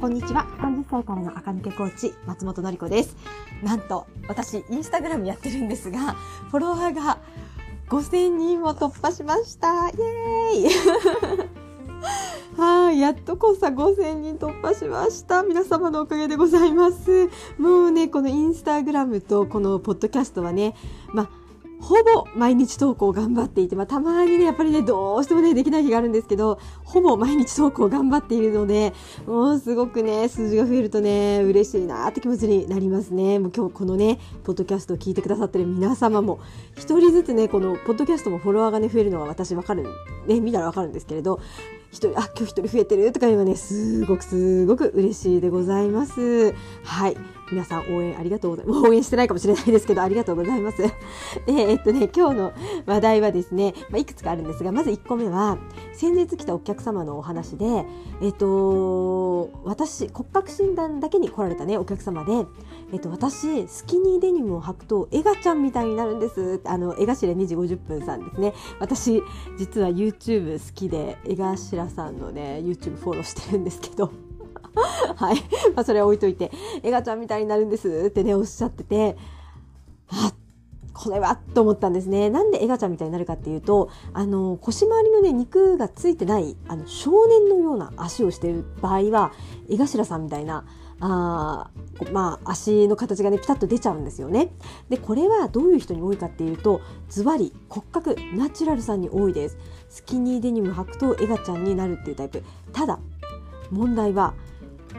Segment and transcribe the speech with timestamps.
[0.00, 0.46] こんにちは。
[0.60, 3.14] 30歳からの赤抜けコーチ、松本のり子です。
[3.62, 6.14] なんと、私、インスタグラムやってるんですが、
[6.50, 7.18] フォロワーが
[7.90, 9.90] 5000人を突破しました。
[9.90, 10.68] イエー
[12.56, 15.42] イはい、やっとこさ5000人突破しました。
[15.42, 17.28] 皆様のおかげでございます。
[17.58, 20.74] もうね、このインスタグラムとこのポッドキャストはね、
[21.12, 21.30] まあ、
[21.80, 28.92] ほぼ毎日投稿頑張っていて、まあ、たまにね、やっぱりね、どうしてもね、できない日があるんですけど、ほぼ毎日投稿頑張っているので、
[29.26, 33.38] もうすごくね、数字が増えるとね、嬉しいなって気持ちになりますね。
[33.38, 36.40] もう今日このね、ポッドキャストを聞いてくださってる皆様も、
[36.74, 39.86] 一人ずつね、このポッドキャストもフォロワーがね、増えるのは私わかる、
[40.26, 41.40] ね、見たらわかるんですけれど、
[41.90, 46.54] 一人、あ、今日一人増えてるとかいうのはね、すごくすごく嬉しいでございます。
[46.84, 47.16] はい。
[47.50, 48.80] 皆さん応援ありがとうございます。
[48.80, 50.78] 応援してないかもしれないですけど、ありがとうございます。
[50.78, 50.90] で、
[51.48, 52.52] えっとね、今日の
[52.86, 55.58] 話題はですね、まあ、いくつかあるんですが、まず1個目は、
[55.94, 57.84] 先日来たお客様のお話で、
[58.22, 62.46] えっと、私、骨格診断だけに来られたね、お客様で、
[62.92, 66.60] えっと、私、スキニーデニムを履くと、エガちゃんみたいになるんです。
[66.64, 68.54] あの、エガシレ2時50分さんですね。
[68.78, 69.22] 私、
[69.58, 74.10] 実は YouTube 好きで、エガシラさんのね、YouTube フォローしてるんですけど、
[75.16, 75.36] はい。
[75.74, 76.50] まあ、それは置いといて、
[76.82, 79.16] エガちゃんみたいになるんですってね、おっしゃってて、
[80.08, 80.32] あ
[80.92, 82.28] これはと思ったんですね。
[82.28, 89.32] なんでエガちゃんみたいになるかっていうと、あの、腰回りのね、肉がついてない、あの、少年のような足をしている場合は、
[89.70, 90.64] エガシラさんみたいな、
[91.02, 91.70] あ
[92.12, 94.52] まあ、足の形がね、ピタッと出ちゃうんですよね。
[94.90, 99.56] で、これはどういう人に多いかっていうと、ズバリ骨格ナチュラルさんに多いです。
[99.88, 102.42] スキニーデニム履くとエガちゃんになるっていうタイプ。
[102.74, 102.98] ただ、
[103.70, 104.34] 問題は、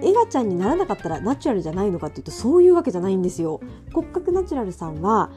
[0.00, 3.60] エガちゃんにならなかったらナチュラルじゃないのかっていうとそういうわけじゃないんですよ。
[3.92, 5.30] 骨格ナチュラルさんは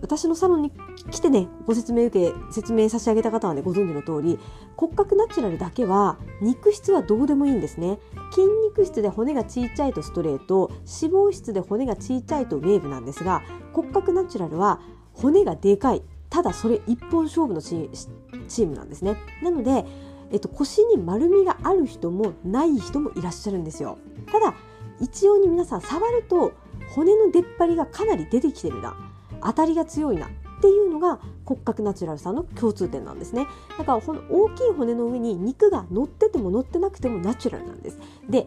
[0.00, 0.72] 私のサロンに
[1.10, 4.38] 来てねご説明受け説明差し上げた方はねご存知の通り
[4.76, 7.98] 骨格ナチュラルだけは肉質はどうでもいいんですね。
[8.32, 13.42] 筋肉質で骨が小さいとストレート脂肪質で骨が小さいとウェーブなんですが
[13.74, 14.80] 骨格ナチュラルは
[15.12, 16.02] 骨がでかい。
[16.30, 19.16] ただそれ一本勝負のチームなんですね。
[19.42, 19.84] なので
[20.30, 23.98] えっと、腰に丸みがある人もない人もいらっしゃるんですよ。
[24.30, 24.54] ただ
[25.00, 26.52] 一様に皆さん触ると
[26.94, 28.96] 骨の出っ張りがかなり出てきてるな。
[29.42, 30.30] 当たりが強いなっ
[30.60, 33.46] ていうのが骨格ナチュラルさんの共通点なんですね。
[33.78, 37.98] だからこの大きい骨の上に肉が乗ってても乗ってなくてもナチュラルなんです。
[38.28, 38.46] で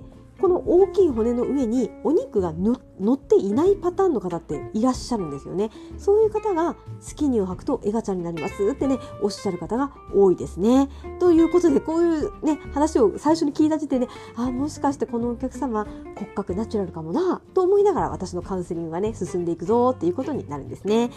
[0.66, 5.70] 大きい骨の上にお肉が乗っていないパターンの方っていらっしゃるんですよね。
[5.98, 10.90] そういう方がスキニーを履くとエガちゃんになりますってねおっしゃる方が多いですね。
[11.20, 15.86] ということでこういうね話を最初に聞いた時点であもしかしてこのお客様
[16.16, 21.12] 骨格ナチュラルかもなと思いながら私のカウンセリングがね進んでいくぞっていうことになるんですね。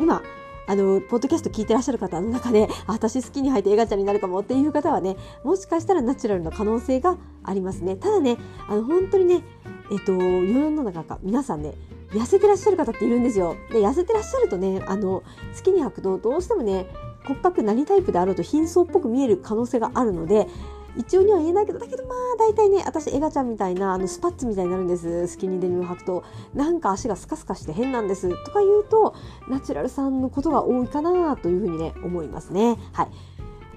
[0.00, 0.22] 今
[0.66, 7.96] あの、ポッドキャスト聞いてらっしゃる方の中で、私好きに履いてエガちゃんになるかもっていう方はね、もしかしたらナチュラルの可能性がありますね。
[7.96, 8.36] ただね、
[8.68, 9.42] あの、本当にね、
[9.90, 11.74] えっと、世の中か、皆さんね、
[12.10, 13.56] 痩せてらっしゃる方っているんですよ。
[13.70, 15.22] で、痩せてらっしゃるとね、あの、
[15.56, 16.86] 好きに履くと、どうしてもね、
[17.24, 20.48] 骨格何タイプであろうと貧相っぽく見える可能性があるので、
[20.96, 25.26] 一応には言えないけど、だけどまあ大体ね、私エガちゃんみたいなあのスパッツみたいになるんです。
[25.28, 26.24] スキニーデニムを履くと。
[26.54, 28.28] なんか足がスカスカして変なんです。
[28.44, 29.14] とか言うと、
[29.48, 32.78] ナチュラルさんのことが多いかなというふうにね、思いますね。
[32.92, 33.08] はい。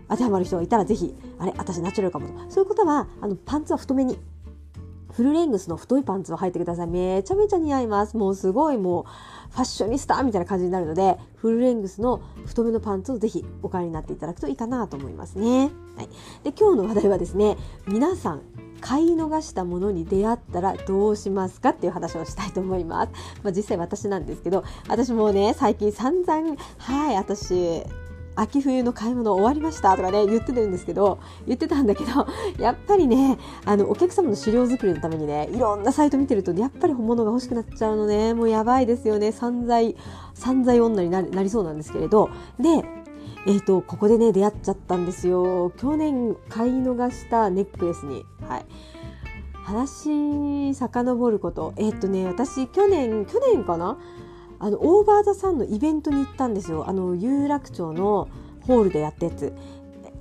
[0.08, 2.34] 当てはまる人がいたらぜひ、あれ、私ナチュラルかもと。
[2.50, 4.20] そういうことは、あの、パンツは太めに。
[5.16, 6.88] フルレングスの太いパンツを履いてください。
[6.88, 8.18] めちゃめちゃ似合います。
[8.18, 15.72] もうすごいもうファッショニスタみたいな感じになるので、フルレングスの太めのパンツをぜひお買いになっていただくといいかなと思いますね。
[15.96, 16.10] はい。
[16.44, 17.56] で、今日の話題はですね、
[17.88, 18.42] 皆さん、
[18.82, 23.12] 買い逃したものに出会ったらどうしますかっていう話をしたいと思います。
[23.42, 27.84] まあ実際私なんですけど、私もね、最近散々、はい、私、
[28.36, 32.28] 秋冬の買い物終わりましたとかね言ってるんですけど言ってたんだけど
[32.62, 38.34] やっぱりねあのお客様の資料作りのためにねいろんなサイト見てるとやっぱり本物が欲しくなっちゃうのね。
[38.34, 39.32] もうやばいですよね。
[39.32, 39.96] 散財
[40.34, 42.30] 散財女になりそうなんですけれど。
[42.60, 42.84] で
[43.48, 45.72] えーと、ここでね出会っちゃったんですよ。
[45.78, 48.26] 去年買い逃したネックレスに。
[48.48, 48.66] はい。
[49.64, 51.74] 話遡ること。
[51.78, 53.98] えっ、ー、とね私去年去年かな
[54.60, 56.88] あのオーバー・ザ・サンのイベントに行ったんですよ。
[56.88, 58.28] あの有楽町の
[58.62, 59.54] ホールでやったやつ。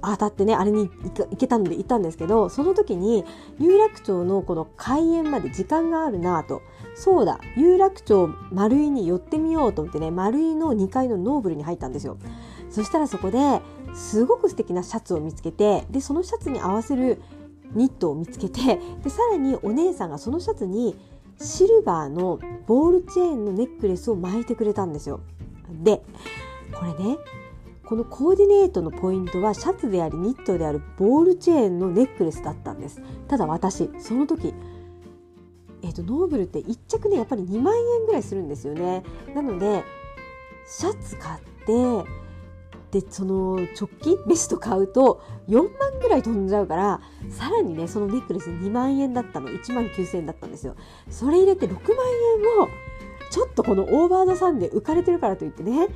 [0.07, 3.25] 当たってねあれに行けたので行ったんですけどその時に
[3.59, 6.63] 有楽町のこの開園まで時間があるなと。
[6.95, 12.19] そうだ有楽町丸井に寄ってみようと思ってね丸井の2階のノーブルに入ったんですよ。
[12.71, 13.61] そしたらそこで
[13.95, 17.23] すごく素敵なシャツを見つけてでそのシャツに合わせる
[17.73, 20.97] ニットを見つけてでさらにお姉さんがそのシャツに
[21.41, 25.21] シルバーのボールチェーンのネックレスを巻いてくれたんですよ。
[25.83, 26.03] で
[26.73, 27.19] これね
[27.85, 34.55] このコーディネートのポイントはシャツでありニットであるボールチェーンのネックレスだったんですただ私その時
[35.83, 39.03] えーと、ノーブルって1着ねやっぱり2万円ぐらいするんですよね。
[39.35, 39.85] なので
[40.67, 41.73] シャツ買って
[42.95, 50.77] でその直帰ベスト買うと4万ぐらい飛んじゃうからさらにねそのネックレス2万円だったの1万9000円だったんですよ。
[51.11, 51.81] それ入れて6万
[52.57, 52.69] 円を
[53.31, 55.89] ちょっとこのオーバードさんで浮かれてるからといってね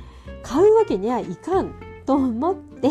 [0.43, 1.73] 買うわけにはいかん
[2.05, 2.89] と思って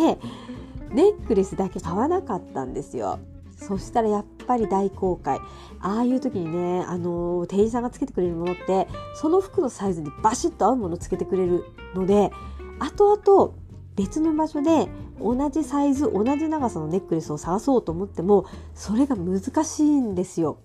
[0.88, 3.18] ネックレスだけ買わなかったんですよ。
[3.58, 5.38] そしたらやっぱり大公開
[5.80, 11.64] ああいう時にねあの店員さんがつけてくれるものってその服のサイズにバシッと合うものをつけてくれる
[11.94, 12.30] ので
[12.78, 13.67] 後々
[13.98, 14.88] 別の場所で
[15.20, 20.58] 同じサイズ同じ長さのネックレスを探そうと思ってもそれが難しいんですよ。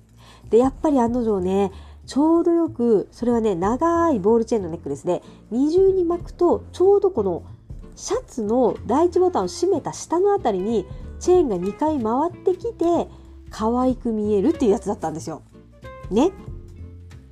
[0.52, 1.72] でやっぱり案の定ね
[2.06, 7.44] ちょうどよくそれはね長いボールチェーンのネックレスで二重に巻くとちょうどこの
[7.96, 10.86] シャツの第一ボタンを閉めた下の辺りに
[11.20, 13.08] チェーンが2回回ってきて
[13.50, 15.42] 可愛く見えるっていうやつだったんですよ。
[16.12, 16.32] ね。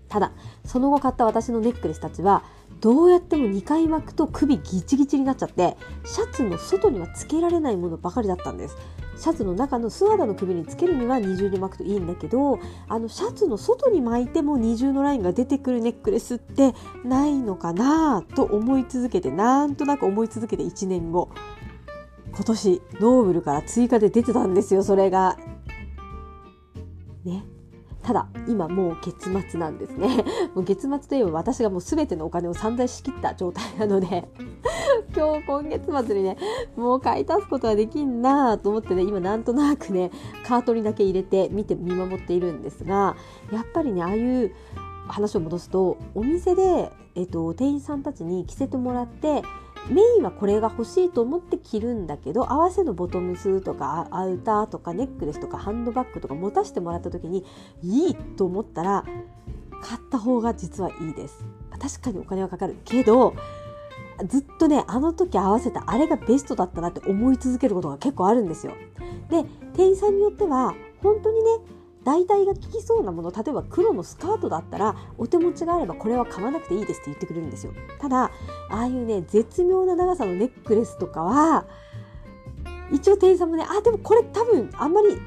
[0.10, 0.32] ただ
[0.66, 2.44] その後買った私のネックレスたちは
[2.82, 8.76] どうやっても2回巻くと首ギチギチになっちゃってシャツの外にはつけられないものばかりだったんです。
[9.18, 16.74] シャツの中の素肌の首につけるには二重に巻くといいんだけどあのシャツの外に巻いても二重のラインが出てくるネックレスって
[17.04, 21.30] ないのかなと思い続けてなんとなく思い続けて1年後
[22.34, 25.38] 今年ノーブルから追加で出てたんですよそれが。
[27.24, 27.44] ね。
[28.04, 30.24] ただ今もう月末なんですね。
[30.56, 34.28] もう月末といえば私がもう全てのお金を散財しきった状態なので
[35.16, 36.38] 今日今月末にね
[36.76, 40.12] もう買い足すことはできんなと思ってね今なんとなくね
[40.46, 43.16] カートにだけ入れて見て見守っているんですが
[43.52, 44.52] やっぱりねああいう
[45.08, 49.44] 話を戻すとお店で、えっと、店員さんたちに着せてもらって
[49.90, 57.44] メインはこれが欲しいと思って着るんだけど合わせのボトムスとかアウターとかネックレスとかハンドバッグとか持たせてもらった時に
[57.82, 59.04] いいと思ったら
[59.82, 61.44] 買った方が実はいいです。
[61.80, 63.34] 確かにお金はかかるけど
[64.28, 68.74] ずっとねあの時合わせたあれがベストだったなって思い続けることが結構あるんですよ。
[69.30, 71.50] で店員さんによっては本当にね
[72.04, 77.74] 代替が効きそうなもの例えば黒のスカートだったらお手持ちがあればこれは買わなくていいですって言ってくれるんですよ。
[78.00, 78.32] ただあ
[78.70, 81.66] あいうね絶妙な長さのネックレスとかは
[82.92, 85.20] 一応店員さんもねあでもこれ多分あんまり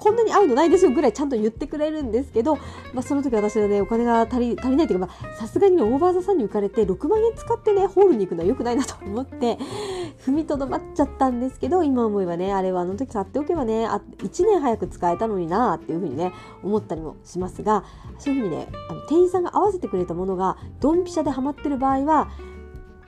[0.00, 2.56] こんなに合うのないですよぐらいちゃんと言ってくれるんですけど、
[2.94, 9.58] まあ、その時私はねお金が足り足りないというかさすがにねオーバーザさんに浮かれて6万円使ってねホールに行くのは良くないなと思って
[10.24, 16.32] 踏みとどまっちゃったんですけど今思えばねあれはあの時買っておけばねあ1年早く使えたのになっていうふうにね
[16.62, 17.84] 思ったりもしますが
[18.18, 22.30] そういうふうにねあの店員さんが合わせてくれたものがドンピシャでハマってる場合は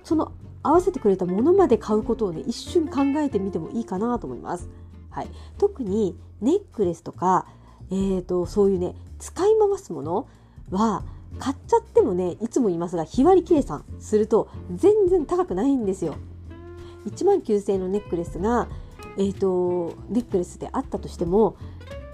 [0.05, 0.33] その
[0.63, 4.71] 合わせてくれたものまで買うことをね一瞬考えてみてもいいかなと思います。
[5.11, 7.47] はい、特にネックレスとか、
[7.91, 10.27] えーと、そういうね使い回すもの
[10.71, 11.05] は
[11.39, 16.17] 買っちゃってもねいつも言いますが日割り計算すると全然高くないんですよ。
[17.07, 18.69] 1万9000円のネックレスが、
[19.19, 21.57] えーと、ネックレスであったとしても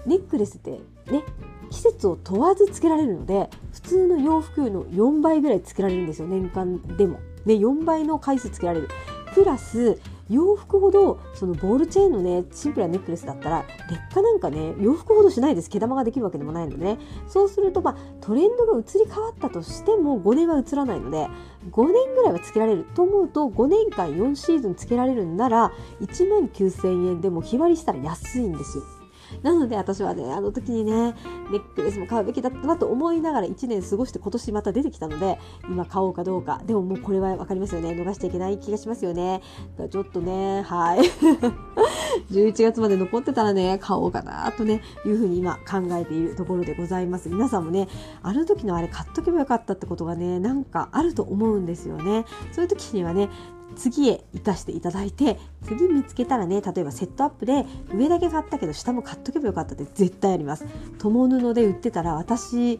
[0.05, 0.79] ネックレスって
[1.11, 1.23] ね
[1.69, 7.19] 季節を問わずつけられるので普通の洋服の4倍ぐらいつけられるんですよ年間でも。
[7.45, 8.89] ね、4倍の回数つけられる。
[9.33, 9.99] プラス
[10.29, 21.27] 洋服ほどそのボールチェーンのねシンプルなネックレスだったら劣化なんかね洋服ほどしないです毛玉ができるわけでもないのでねそうするとまあトレンドが移り変わったとしても5年は移らないので
[21.71, 25.71] 5年ぐらいはつけられると思うと5年間4シーズンつけられるんなら
[26.01, 28.98] 1万9000円でも日割りしたら安いんですよ。
[29.43, 31.15] なので私はね、あの時にね、
[31.51, 36.61] ネックレスも買うべきだったなと思いながら1年過ごして今年また出てきたので、今買おうかどうか。
[36.65, 37.89] でももうこれは分かりますよね。
[37.91, 39.41] 逃しちゃいけない気がしますよね。
[39.89, 40.99] ちょっとね、はい。
[42.31, 47.29] 11月まで残ってたらね、買おうかなとね、いうふうに今考えているところでございます。
[47.29, 47.87] 皆さんもね、
[48.21, 52.25] あの時のあれ買っとけばよかったってことがね、なんかあると思うんですよね。
[52.51, 53.29] そういう時にはね、
[53.75, 60.65] 次へ生かしていただいて次見つけたらね例えばセットアップで上だけ買ったけど下も買っとけばよかったって絶対あります。
[60.97, 62.79] 友布で売ってたら私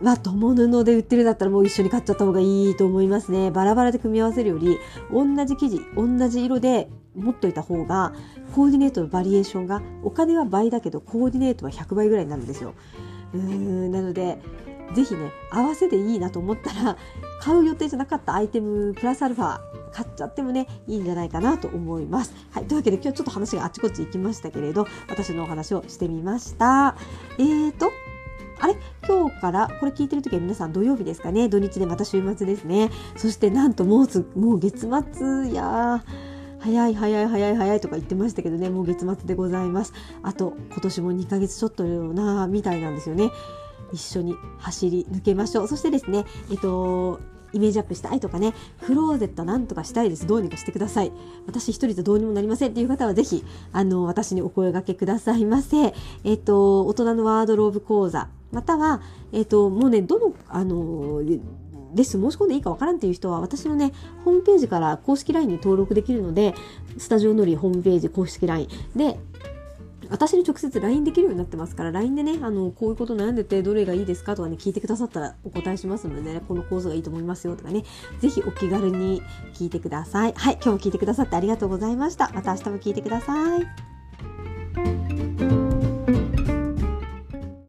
[0.00, 3.50] は友布で売ってるだったらもう一緒に買っちゃった方がいいと思いますね。
[3.50, 4.78] バラバラで組み合わせるより
[5.12, 8.12] 同じ生地同じ色で持っといた方が
[8.54, 12.74] コーディネートのバリエーションがお金は倍だけどコーディネートは100倍ぐらいになるんですよ。
[13.34, 14.40] うーんなので
[14.94, 16.96] ぜひね合わせでいいなと思ったら
[17.40, 19.60] 買う予定じゃなかったアイテムプラスアルファ
[19.92, 22.32] 買っちゃってもねいいんじゃないかなと思います。
[22.50, 26.96] はい、というわけで今日ちょっと話があちこち行きましたけれど私のお話をしてみました。
[27.38, 27.90] えーと
[28.60, 28.76] あれ？
[29.06, 31.48] 今日からこれ聞いてる時は皆さん土曜日ですかね？
[31.48, 32.90] 土日でまた週末ですね。
[33.16, 36.02] そしてなんともうすもう月末や
[36.58, 39.92] 早い早い早い早いとか言ってましたけどねもう月末でございます。
[40.24, 43.30] あと今年も2ヶ月ちょっとよなみたいなんですよね。
[43.92, 45.68] 一緒に走り抜けましょう。
[45.68, 47.20] そしてですね、えっと、
[47.52, 48.54] イメージアップしたいとかね、
[48.84, 50.26] クローゼットなんとかしたいです。
[50.26, 51.12] どうにかしてください。
[51.46, 55.94] 私一人じゃどうにもなりませんっていう方はぜひ、あの、私にお声掛けくださいませ。
[56.24, 59.00] えっと、大人のワードローブ講座、または、
[59.32, 61.22] えっと、もうね、どの、あの、
[61.94, 63.92] レッスン申し込んでいいかわからんっていう人は、私のね、
[64.24, 66.54] ホームページから公式 LINE に登録できるので、
[66.98, 69.18] スタジオのりホームページ公式 LINE で、
[70.10, 77.84] 私に直接 LINE できるようになってますから、LINE でね、あの、こういうこと悩んでて、どれがいいですかとかね、聞いてくださったらお答えしますのでね、この構図がいいと思いますよとかね、
[78.20, 79.22] 是非お気軽に
[79.54, 80.32] 聞いてください。
[80.34, 82.30] はい、今日も聞いてくださってありがとうございました。
[82.34, 83.97] また明日も聞いてください。